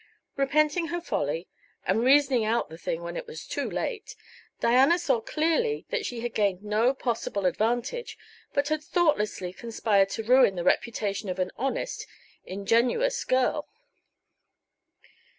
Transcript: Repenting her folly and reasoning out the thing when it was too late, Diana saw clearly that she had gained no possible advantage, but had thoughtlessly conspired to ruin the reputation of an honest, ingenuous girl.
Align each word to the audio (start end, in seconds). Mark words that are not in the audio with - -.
Repenting 0.35 0.87
her 0.87 0.99
folly 0.99 1.47
and 1.85 2.03
reasoning 2.03 2.43
out 2.43 2.69
the 2.69 2.77
thing 2.79 3.03
when 3.03 3.15
it 3.15 3.27
was 3.27 3.45
too 3.45 3.69
late, 3.69 4.15
Diana 4.59 4.97
saw 4.97 5.21
clearly 5.21 5.85
that 5.91 6.07
she 6.07 6.21
had 6.21 6.33
gained 6.33 6.63
no 6.63 6.91
possible 6.95 7.45
advantage, 7.45 8.17
but 8.51 8.69
had 8.69 8.81
thoughtlessly 8.83 9.53
conspired 9.53 10.09
to 10.09 10.23
ruin 10.23 10.55
the 10.55 10.63
reputation 10.63 11.29
of 11.29 11.37
an 11.37 11.51
honest, 11.55 12.07
ingenuous 12.47 13.23
girl. 13.23 13.67